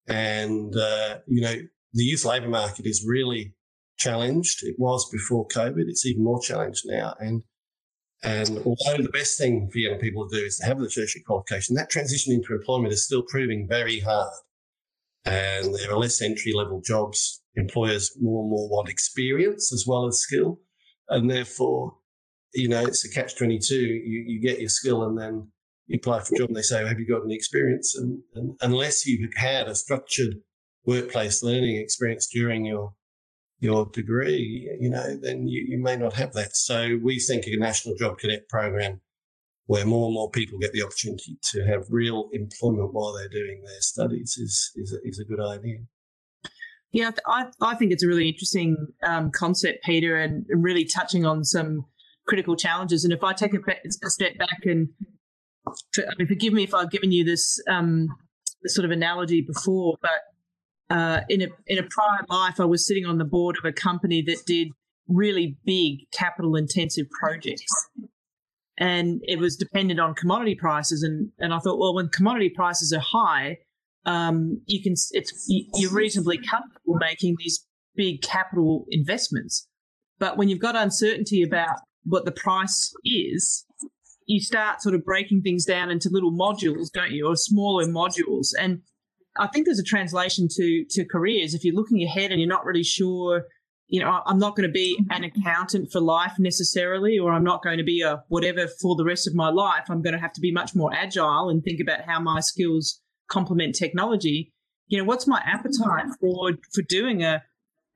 [0.06, 1.54] and, uh, you know,
[1.94, 3.54] the youth labour market is really
[3.98, 4.62] challenged.
[4.62, 5.88] It was before COVID.
[5.88, 7.14] It's even more challenged now.
[7.18, 7.42] And
[8.24, 11.22] and although the best thing for young people to do is to have the tertiary
[11.22, 14.32] qualification, that transition into employment is still proving very hard.
[15.26, 17.42] And there are less entry level jobs.
[17.56, 20.58] Employers more and more want experience as well as skill.
[21.08, 21.96] And therefore,
[22.54, 23.74] you know, it's a catch 22.
[23.74, 25.48] You, you get your skill and then
[25.86, 27.94] you apply for a job and they say, Have you got any experience?
[27.96, 30.36] And, and unless you've had a structured
[30.86, 32.94] workplace learning experience during your
[33.64, 36.54] your degree, you know, then you, you may not have that.
[36.54, 39.00] So we think a national job cadet program
[39.66, 43.62] where more and more people get the opportunity to have real employment while they're doing
[43.64, 45.78] their studies is is a, is a good idea.
[46.92, 51.42] Yeah, I, I think it's a really interesting um, concept, Peter, and really touching on
[51.42, 51.86] some
[52.28, 53.02] critical challenges.
[53.02, 54.88] And if I take a, a step back and
[55.66, 58.06] I mean, forgive me if I've given you this, um,
[58.62, 60.10] this sort of analogy before, but
[60.94, 63.72] uh, in a in a prior life, I was sitting on the board of a
[63.72, 64.68] company that did
[65.08, 67.66] really big capital intensive projects,
[68.78, 71.02] and it was dependent on commodity prices.
[71.02, 73.58] and And I thought, well, when commodity prices are high,
[74.06, 79.66] um, you can it's you're reasonably comfortable making these big capital investments.
[80.20, 83.66] But when you've got uncertainty about what the price is,
[84.26, 88.50] you start sort of breaking things down into little modules, don't you, or smaller modules.
[88.56, 88.82] And
[89.36, 91.54] I think there's a translation to to careers.
[91.54, 93.44] If you're looking ahead and you're not really sure,
[93.88, 95.40] you know, I'm not going to be an mm-hmm.
[95.40, 99.26] accountant for life necessarily, or I'm not going to be a whatever for the rest
[99.26, 99.84] of my life.
[99.88, 103.00] I'm going to have to be much more agile and think about how my skills
[103.28, 104.52] complement technology.
[104.88, 107.42] You know, what's my appetite for for doing a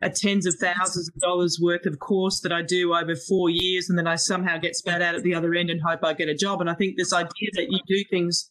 [0.00, 3.88] a tens of thousands of dollars worth of course that I do over four years,
[3.88, 6.28] and then I somehow get spat out at the other end and hope I get
[6.28, 6.60] a job.
[6.60, 8.50] And I think this idea that you do things,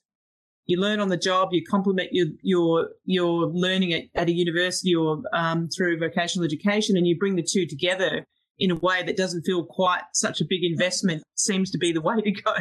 [0.67, 4.93] you learn on the job, you complement your your your learning at, at a university
[4.93, 8.25] or um, through vocational education, and you bring the two together
[8.59, 12.01] in a way that doesn't feel quite such a big investment seems to be the
[12.09, 12.53] way to go.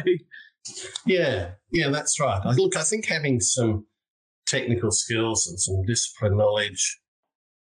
[1.05, 2.43] Yeah, yeah, that's right.
[2.45, 3.85] Look, I think having some
[4.47, 6.99] technical skills and some discipline knowledge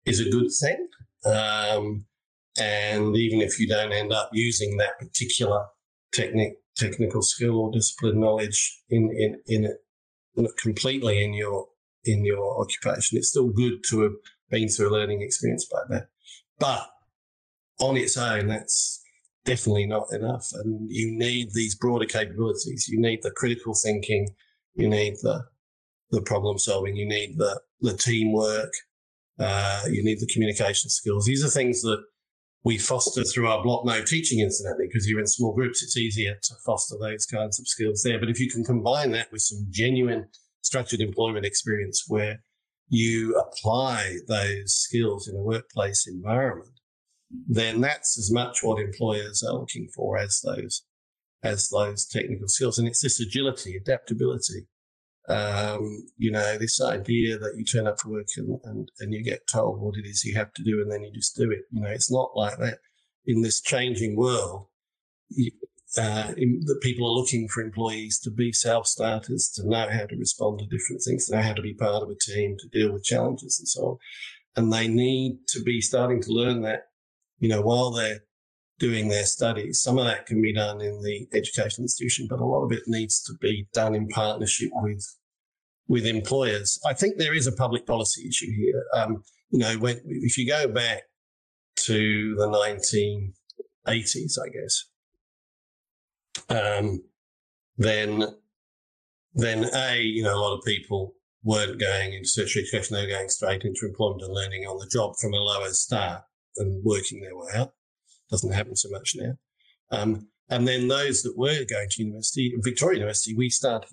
[0.04, 0.88] is a good thing.
[1.24, 2.04] Um,
[2.58, 5.66] and even if you don't end up using that particular
[6.12, 9.76] technique, technical skill or discipline knowledge in, in, in
[10.58, 11.68] completely in your,
[12.04, 14.12] in your occupation, it's still good to have
[14.50, 16.08] been through a learning experience like that.
[16.58, 16.88] But
[17.80, 19.02] on its own, that's
[19.44, 20.46] definitely not enough.
[20.52, 22.88] And you need these broader capabilities.
[22.88, 24.28] You need the critical thinking.
[24.74, 25.44] You need the,
[26.10, 26.96] the problem solving.
[26.96, 28.72] You need the, the teamwork.
[29.38, 31.26] Uh, you need the communication skills.
[31.26, 32.02] These are things that
[32.66, 35.84] we foster through our block mode teaching, incidentally, because you're in small groups.
[35.84, 38.18] It's easier to foster those kinds of skills there.
[38.18, 40.26] But if you can combine that with some genuine
[40.62, 42.42] structured employment experience where
[42.88, 46.80] you apply those skills in a workplace environment,
[47.46, 50.82] then that's as much what employers are looking for as those
[51.44, 52.80] as those technical skills.
[52.80, 54.66] And it's this agility, adaptability
[55.28, 59.24] um, you know, this idea that you turn up for work and, and, and you
[59.24, 61.62] get told what it is you have to do and then you just do it.
[61.70, 62.78] You know, it's not like that
[63.26, 64.66] in this changing world.
[65.28, 65.50] You,
[65.98, 70.06] uh, in, that people are looking for employees to be self starters, to know how
[70.06, 72.68] to respond to different things, to know how to be part of a team, to
[72.68, 73.96] deal with challenges and so on.
[74.56, 76.84] And they need to be starting to learn that,
[77.38, 78.20] you know, while they're
[78.78, 79.80] doing their studies.
[79.82, 82.82] Some of that can be done in the education institution, but a lot of it
[82.86, 85.04] needs to be done in partnership with
[85.88, 86.80] with employers.
[86.86, 88.84] I think there is a public policy issue here.
[88.94, 91.04] Um, you know, when if you go back
[91.76, 94.84] to the 1980s, I guess,
[96.48, 97.02] um,
[97.78, 98.24] then
[99.34, 103.12] then a you know a lot of people weren't going into tertiary education; they were
[103.12, 106.22] going straight into employment and learning on the job from a lower start
[106.56, 107.75] and working their way up.
[108.30, 109.32] Doesn't happen so much now.
[109.90, 113.90] Um, and then those that were going to university, Victoria University, we started,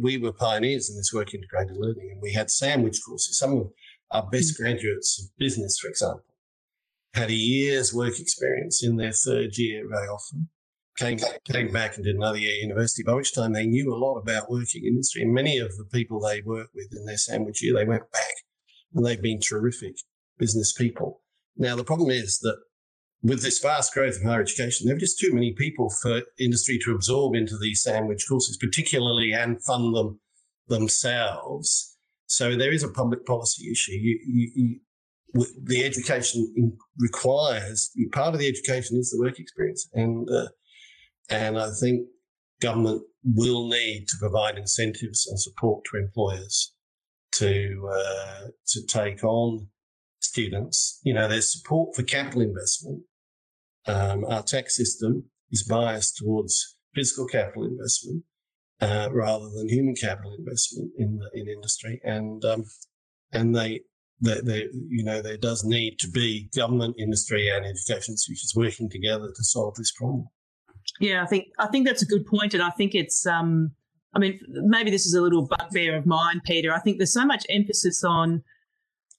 [0.00, 3.38] we were pioneers in this work integrated learning and we had sandwich courses.
[3.38, 3.72] Some of
[4.12, 4.62] our best mm.
[4.62, 6.24] graduates of business, for example,
[7.14, 10.48] had a year's work experience in their third year very often,
[10.96, 13.96] came, came back and did another year at university, by which time they knew a
[13.96, 15.22] lot about working in industry.
[15.22, 18.34] And many of the people they worked with in their sandwich year, they went back
[18.94, 19.96] and they've been terrific
[20.38, 21.22] business people.
[21.56, 22.58] Now, the problem is that
[23.22, 26.78] with this vast growth of higher education, there are just too many people for industry
[26.84, 30.20] to absorb into these sandwich courses, particularly and fund them
[30.68, 31.96] themselves.
[32.26, 33.92] So there is a public policy issue.
[33.92, 40.28] You, you, you, the education requires part of the education is the work experience, and
[40.30, 40.48] uh,
[41.28, 42.06] and I think
[42.60, 46.72] government will need to provide incentives and support to employers
[47.32, 49.68] to uh, to take on
[50.20, 51.00] students.
[51.02, 53.02] You know, there's support for capital investment.
[53.86, 58.24] Um, our tax system is biased towards physical capital investment
[58.80, 62.64] uh, rather than human capital investment in the, in industry, and um,
[63.32, 63.80] and they,
[64.20, 68.88] they, they, you know, there does need to be government, industry, and education institutions working
[68.90, 70.26] together to solve this problem.
[71.00, 73.26] Yeah, I think I think that's a good point, and I think it's.
[73.26, 73.72] Um,
[74.14, 76.72] I mean, maybe this is a little bugbear of mine, Peter.
[76.72, 78.42] I think there's so much emphasis on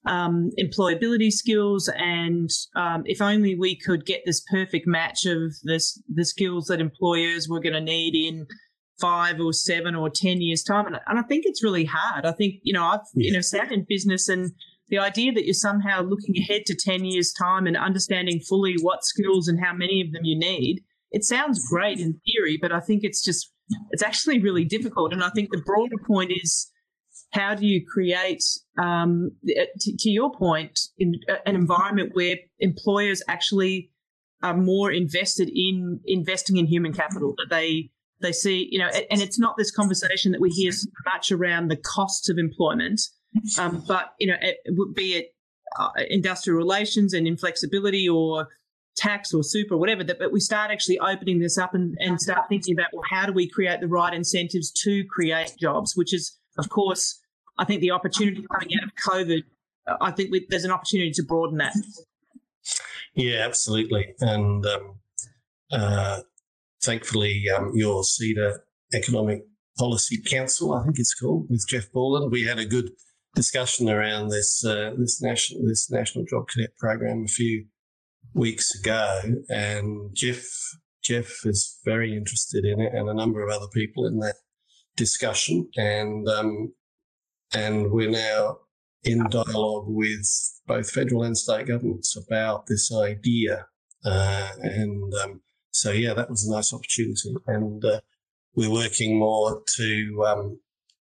[0.07, 6.01] um, employability skills, and um, if only we could get this perfect match of this
[6.13, 8.47] the skills that employers were going to need in
[8.99, 12.25] five or seven or ten years time, and, and, I think it's really hard.
[12.25, 13.27] I think you know I've yeah.
[13.27, 14.51] you know sat in business and
[14.89, 19.03] the idea that you're somehow looking ahead to 10 years time and understanding fully what
[19.03, 22.79] skills and how many of them you need it sounds great in theory, but I
[22.79, 23.51] think it's just
[23.91, 25.13] it's actually really difficult.
[25.13, 26.71] And I think the broader point is
[27.31, 28.43] how do you create,
[28.79, 33.91] um, to, to, your point, in an environment where employers actually
[34.43, 39.21] are more invested in investing in human capital that they they see, you know, and
[39.21, 42.99] it's not this conversation that we hear so much around the costs of employment,
[43.59, 44.57] um, but you know, it,
[44.95, 45.35] be it
[45.77, 48.47] uh, industrial relations and inflexibility or
[48.95, 52.19] tax or super or whatever that but we start actually opening this up and, and
[52.19, 56.13] start thinking about well how do we create the right incentives to create jobs which
[56.13, 57.19] is of course
[57.57, 59.43] i think the opportunity coming out of covid
[60.01, 61.73] i think we, there's an opportunity to broaden that.
[63.15, 64.13] Yeah absolutely.
[64.19, 64.99] And um,
[65.71, 66.19] uh,
[66.83, 68.57] thankfully um, your CEDA
[68.93, 69.41] economic
[69.77, 72.89] policy council i think it's called with jeff borland we had a good
[73.35, 77.65] discussion around this uh, this national this national job connect program a few
[78.33, 80.43] weeks ago, and Jeff
[81.03, 84.35] Jeff is very interested in it, and a number of other people in that
[84.97, 86.73] discussion, and um,
[87.53, 88.57] and we're now
[89.03, 90.27] in dialogue with
[90.67, 93.67] both federal and state governments about this idea,
[94.03, 98.01] uh, and um, so yeah, that was a nice opportunity, and uh,
[98.55, 100.59] we're working more to um,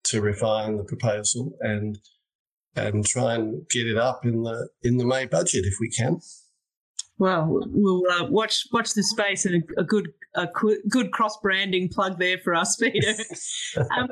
[0.04, 1.98] to refine the proposal and
[2.76, 6.20] and try and get it up in the in the May budget if we can.
[7.18, 10.48] Well, we'll uh, watch watch the space and a, a good a
[10.88, 13.14] good cross branding plug there for us, Peter.
[13.96, 14.08] um,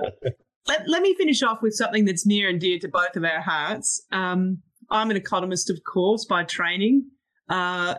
[0.67, 3.41] let, let me finish off with something that's near and dear to both of our
[3.41, 4.05] hearts.
[4.11, 4.59] Um,
[4.91, 7.09] I'm an economist, of course, by training.
[7.49, 7.97] Uh,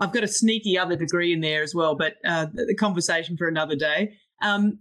[0.00, 3.48] I've got a sneaky other degree in there as well, but uh, the conversation for
[3.48, 4.14] another day.
[4.42, 4.78] Um,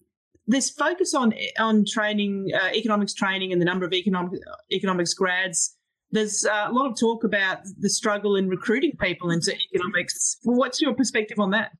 [0.49, 4.39] this focus on on training, uh, economics training, and the number of economic,
[4.71, 5.76] economics grads
[6.11, 10.37] there's uh, a lot of talk about the struggle in recruiting people into economics.
[10.43, 11.71] What's your perspective on that?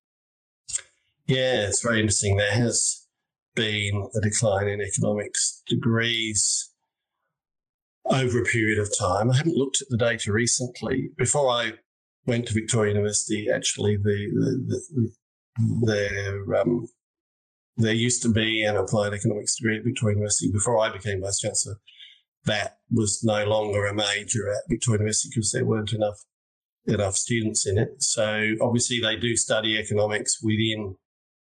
[1.28, 2.38] Yeah, it's very interesting.
[2.38, 3.06] There has
[3.56, 6.70] been a decline in economics degrees
[8.06, 9.32] over a period of time.
[9.32, 11.10] I haven't looked at the data recently.
[11.18, 11.74] Before I
[12.26, 14.30] went to Victoria University, actually, the,
[14.68, 15.12] the, the
[15.86, 16.88] there um,
[17.78, 21.40] there used to be an applied economics degree at Victoria University before I became vice
[21.40, 21.76] chancellor
[22.46, 26.20] that was no longer a major at Victoria University because there weren't enough
[26.86, 28.02] enough students in it.
[28.02, 30.96] So obviously they do study economics within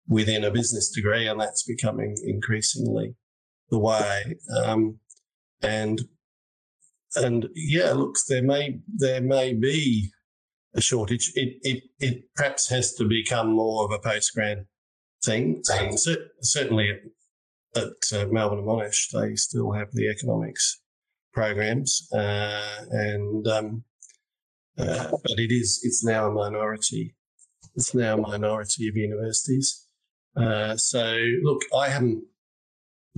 [0.06, 3.14] within a business degree, and that's becoming increasingly
[3.70, 4.36] the way.
[4.56, 4.98] Um,
[5.62, 6.02] and
[7.16, 10.10] and yeah, look, there may there may be
[10.74, 11.32] a shortage.
[11.34, 14.66] It it it perhaps has to become more of a postgrad
[15.24, 15.62] thing.
[15.72, 15.98] And
[16.42, 16.90] certainly
[17.76, 20.80] at, uh, Melbourne and Monash, they still have the economics
[21.32, 23.84] programs, uh, and um,
[24.78, 27.14] uh, but it is it's now a minority.
[27.74, 29.86] It's now a minority of universities.
[30.76, 32.24] So look, I haven't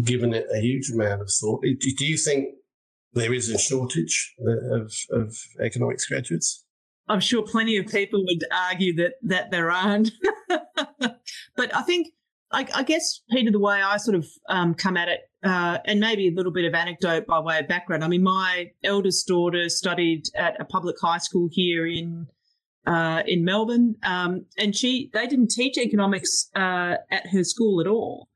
[0.04, 1.62] given it a huge amount of thought.
[1.62, 2.48] Do you think
[3.12, 4.34] there is a shortage
[4.72, 6.64] of, of economics graduates?
[7.09, 10.11] I'm sure plenty of people would argue that that there aren't.
[10.48, 12.09] but I think,
[12.53, 15.99] I, I, guess, Peter, the way I sort of um, come at it, uh, and
[16.01, 18.05] maybe a little bit of anecdote by way of background.
[18.05, 22.26] I mean, my eldest daughter studied at a public high school here in
[22.86, 27.88] uh, in Melbourne, um, and she they didn't teach economics uh, at her school at
[27.88, 28.28] all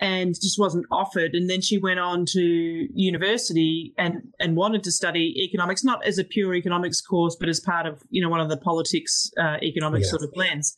[0.00, 1.34] and just wasn't offered.
[1.34, 6.18] And then she went on to university and, and wanted to study economics, not as
[6.18, 9.56] a pure economics course, but as part of, you know, one of the politics uh,
[9.62, 10.10] economics yeah.
[10.10, 10.76] sort of blends.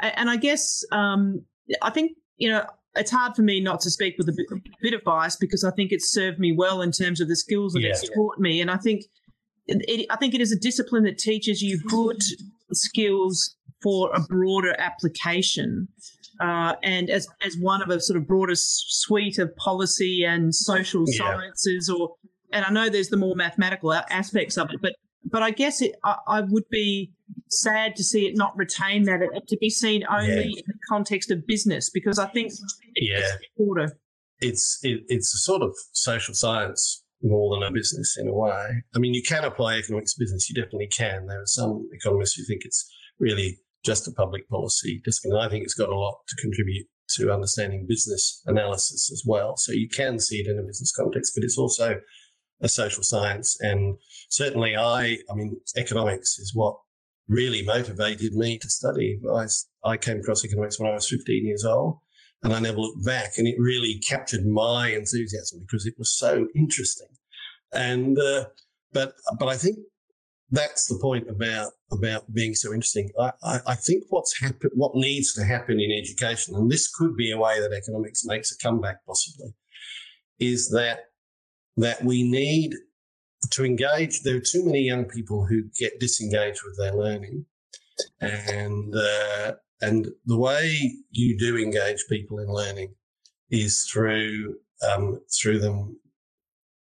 [0.00, 1.44] And I guess um,
[1.82, 4.60] I think, you know, it's hard for me not to speak with a bit, a
[4.82, 7.72] bit, of bias because I think it's served me well in terms of the skills
[7.72, 7.90] that yeah.
[7.90, 8.60] it's taught me.
[8.60, 9.04] And I think
[9.66, 12.22] it, I think it is a discipline that teaches you good
[12.72, 15.88] skills for a broader application
[16.40, 21.04] uh, and as as one of a sort of broader suite of policy and social
[21.06, 21.18] yeah.
[21.18, 22.16] sciences, or
[22.52, 24.94] and I know there's the more mathematical aspects of it, but
[25.24, 27.12] but I guess it I, I would be
[27.48, 30.40] sad to see it not retain that to be seen only yeah.
[30.40, 32.52] in the context of business because I think
[32.96, 33.20] yeah.
[34.40, 38.82] It's it, it's a sort of social science more than a business in a way.
[38.94, 40.48] I mean, you can apply economics to business.
[40.50, 41.26] You definitely can.
[41.26, 45.40] There are some economists who think it's really just a public policy discipline.
[45.40, 49.56] I think it's got a lot to contribute to understanding business analysis as well.
[49.56, 52.00] So you can see it in a business context, but it's also
[52.60, 53.56] a social science.
[53.60, 53.96] And
[54.30, 56.76] certainly I, I mean, economics is what
[57.28, 59.20] really motivated me to study.
[59.32, 59.46] I,
[59.84, 61.98] I came across economics when I was 15 years old
[62.42, 66.46] and I never looked back and it really captured my enthusiasm because it was so
[66.54, 67.08] interesting.
[67.72, 68.46] And, uh,
[68.92, 69.78] but, but I think
[70.52, 73.10] that's the point about about being so interesting.
[73.18, 77.16] I, I, I think what's happen, what needs to happen in education, and this could
[77.16, 79.54] be a way that economics makes a comeback possibly,
[80.38, 81.06] is that
[81.78, 82.74] that we need
[83.52, 84.22] to engage.
[84.22, 87.46] There are too many young people who get disengaged with their learning,
[88.20, 92.94] and uh, and the way you do engage people in learning
[93.50, 94.56] is through
[94.90, 95.98] um, through them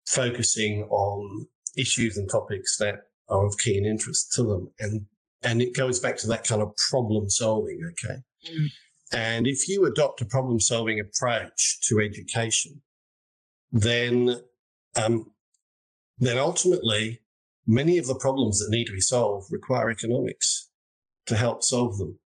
[0.08, 1.48] focusing on
[1.78, 2.96] issues and topics that
[3.30, 4.72] are of keen interest to them.
[4.80, 5.06] And,
[5.44, 7.80] and it goes back to that kind of problem solving.
[7.92, 8.16] Okay.
[8.50, 8.68] Mm.
[9.14, 12.82] And if you adopt a problem solving approach to education,
[13.72, 14.42] then,
[14.96, 15.32] um,
[16.20, 17.22] then ultimately
[17.66, 20.70] many of the problems that need to be solved require economics
[21.28, 22.18] to help solve them.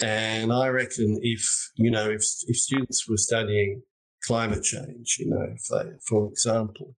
[0.00, 3.82] And I reckon if, you know, if, if students were studying
[4.24, 6.94] climate change, you know, they, for example,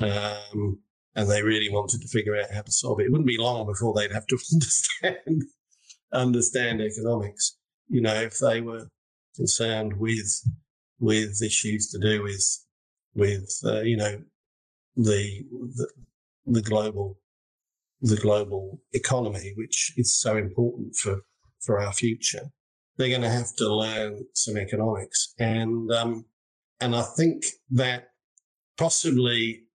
[0.00, 0.78] um,
[1.14, 3.04] and they really wanted to figure out how to solve it.
[3.04, 5.44] It wouldn't be long before they'd have to understand
[6.12, 7.56] understand economics.
[7.88, 8.88] You know, if they were
[9.34, 10.30] concerned with
[11.00, 12.64] with issues to do with
[13.14, 14.22] with uh, you know
[14.96, 15.88] the, the
[16.46, 17.18] the global
[18.00, 21.20] the global economy, which is so important for
[21.60, 22.50] for our future,
[22.96, 26.24] they're going to have to learn some economics, and um,
[26.80, 28.08] and I think that
[28.76, 29.66] possibly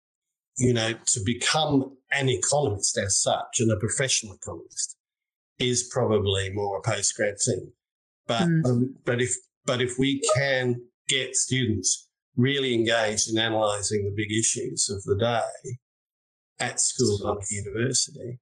[0.62, 4.96] you know, to become an economist as such and a professional economist
[5.60, 7.72] is probably more a postgrad thing.
[8.28, 8.66] But mm.
[8.66, 14.32] um, but if but if we can get students really engaged in analysing the big
[14.32, 15.78] issues of the day
[16.60, 18.40] at school and university,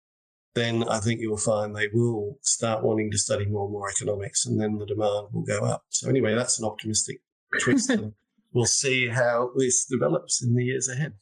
[0.55, 4.45] then I think you'll find they will start wanting to study more and more economics,
[4.45, 5.83] and then the demand will go up.
[5.89, 7.21] So anyway, that's an optimistic
[7.61, 7.91] twist.
[8.53, 11.13] we'll see how this develops in the years ahead.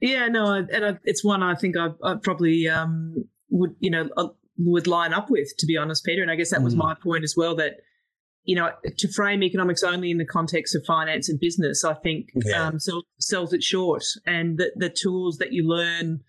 [0.00, 4.08] Yeah, no, and I, it's one I think I, I probably um, would, you know,
[4.16, 6.22] uh, would line up with, to be honest, Peter.
[6.22, 6.78] And I guess that was mm.
[6.78, 7.74] my point as well that,
[8.44, 12.30] you know, to frame economics only in the context of finance and business, I think
[12.34, 12.66] yeah.
[12.66, 14.04] um, sells, sells it short.
[14.26, 16.20] And the, the tools that you learn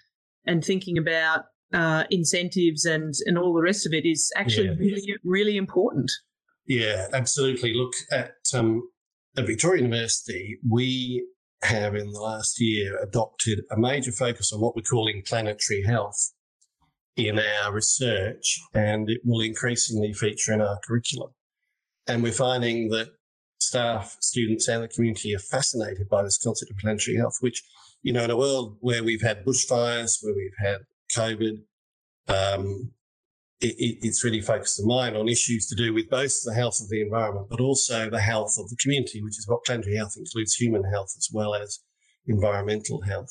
[0.46, 4.76] and thinking about uh, incentives and, and all the rest of it is actually yeah.
[4.78, 6.12] really, really important.
[6.66, 7.74] Yeah, absolutely.
[7.74, 8.88] Look at um,
[9.38, 11.26] at Victoria University, we
[11.64, 16.34] have in the last year adopted a major focus on what we're calling planetary health
[17.16, 21.32] in our research, and it will increasingly feature in our curriculum.
[22.08, 23.10] And we're finding that
[23.60, 27.62] staff, students, and the community are fascinated by this concept of planetary health, which,
[28.02, 30.80] you know, in a world where we've had bushfires, where we've had
[31.16, 31.58] COVID,
[32.28, 32.92] um,
[33.60, 36.80] it, it, it's really focused the mind on issues to do with both the health
[36.82, 40.16] of the environment, but also the health of the community, which is what planetary health
[40.18, 41.80] includes human health as well as
[42.28, 43.30] environmental health.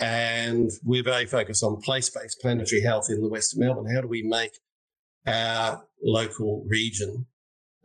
[0.00, 3.94] And we're very focused on place-based planetary health in the Western Melbourne.
[3.94, 4.50] How do we make
[5.26, 7.26] our local region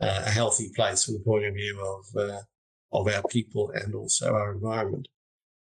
[0.00, 2.40] uh, a healthy place from the point of view of uh,
[2.92, 5.08] of our people and also our environment?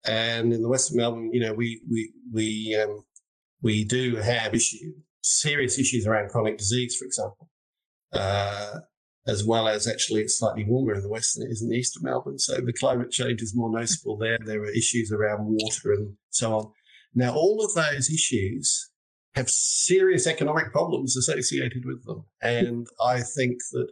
[0.06, 3.04] And in the Western Melbourne, you know, we we we um,
[3.62, 4.94] we do have issues
[5.26, 7.50] serious issues around chronic disease, for example,
[8.12, 8.78] uh,
[9.26, 11.76] as well as actually it's slightly warmer in the west than it is in the
[11.76, 12.38] east of Melbourne.
[12.38, 14.38] So the climate change is more noticeable there.
[14.44, 16.72] There are issues around water and so on.
[17.14, 18.90] Now, all of those issues
[19.34, 22.24] have serious economic problems associated with them.
[22.40, 23.88] And I think that,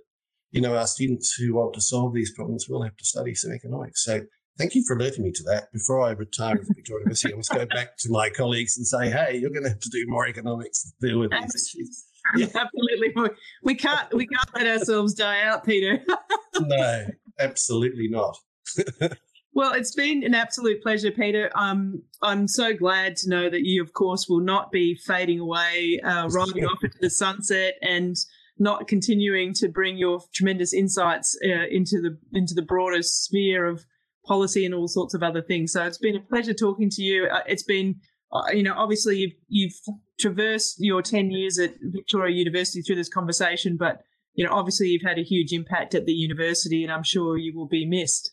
[0.54, 3.52] you know, our students who want to solve these problems will have to study some
[3.52, 4.04] economics.
[4.04, 4.20] So
[4.56, 5.72] thank you for alerting me to that.
[5.72, 9.10] Before I retire from Victoria University, I must go back to my colleagues and say,
[9.10, 12.04] hey, you're going to have to do more economics to deal with these issues.
[12.36, 12.46] Yeah.
[12.54, 13.32] Absolutely.
[13.64, 16.00] We can't we can't let ourselves die out, Peter.
[16.60, 17.06] no,
[17.38, 18.36] absolutely not.
[19.52, 21.50] well, it's been an absolute pleasure, Peter.
[21.54, 26.00] Um, I'm so glad to know that you, of course, will not be fading away,
[26.02, 28.16] uh, riding off into the sunset, and
[28.58, 33.84] not continuing to bring your tremendous insights uh, into the into the broader sphere of
[34.24, 35.72] policy and all sorts of other things.
[35.72, 37.26] So it's been a pleasure talking to you.
[37.26, 37.96] Uh, it's been,
[38.32, 43.08] uh, you know, obviously you've, you've traversed your 10 years at Victoria University through this
[43.08, 44.00] conversation, but,
[44.34, 47.54] you know, obviously you've had a huge impact at the university and I'm sure you
[47.54, 48.32] will be missed.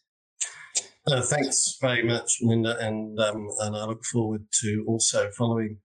[1.07, 5.79] Uh, thanks very much, Linda, and um, and I look forward to also following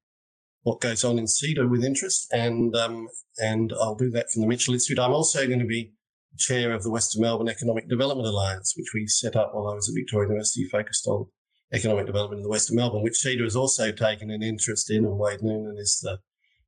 [0.66, 3.06] what goes on in CEDA with interest, and um,
[3.38, 4.98] and I'll do that from the Mitchell Institute.
[4.98, 5.92] I'm also going to be
[6.38, 9.88] chair of the Western Melbourne Economic Development Alliance, which we set up while I was
[9.88, 11.26] at Victoria University, focused on
[11.72, 15.16] economic development in the Western Melbourne, which CEDA has also taken an interest in, and
[15.16, 16.18] Wade Noonan is the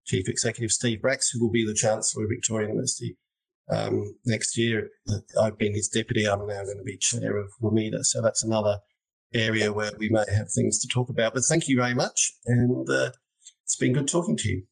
[0.07, 0.71] chief executive.
[0.71, 3.17] Steve Bracks, who will be the chancellor of Victoria University
[3.69, 4.91] um, next year.
[5.43, 6.25] I've been his deputy.
[6.25, 8.79] I'm now going to be chair of WMEDA, so that's another
[9.35, 11.35] area where we may have things to talk about.
[11.35, 13.11] But thank you very much, and uh,
[13.69, 14.63] it's been good talking to you.